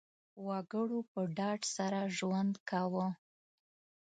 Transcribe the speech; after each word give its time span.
وګړو 0.47 0.99
په 1.11 1.21
ډاډ 1.37 1.61
سره 1.75 1.99
ژوند 2.17 2.53
کاوه. 2.69 3.07